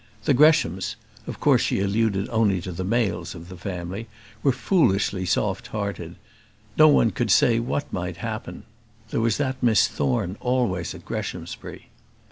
The 0.23 0.33
Greshams 0.33 0.95
of 1.27 1.39
course 1.39 1.61
she 1.61 1.79
alluded 1.79 2.27
only 2.29 2.59
to 2.61 2.71
the 2.71 2.83
males 2.83 3.35
of 3.35 3.49
the 3.49 3.55
family 3.55 4.07
were 4.41 4.51
foolishly 4.51 5.27
soft 5.27 5.67
hearted; 5.67 6.15
no 6.75 6.87
one 6.87 7.11
could 7.11 7.29
say 7.29 7.59
what 7.59 7.93
might 7.93 8.17
happen. 8.17 8.63
There 9.11 9.21
was 9.21 9.37
that 9.37 9.61
Miss 9.61 9.87
Thorne 9.87 10.37
always 10.41 10.95
at 10.95 11.05
Greshamsbury. 11.05 11.89